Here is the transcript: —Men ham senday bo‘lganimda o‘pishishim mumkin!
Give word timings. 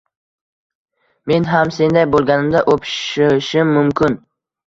—Men 1.31 1.45
ham 1.49 1.73
senday 1.75 2.07
bo‘lganimda 2.15 2.63
o‘pishishim 2.73 3.77
mumkin! 3.79 4.19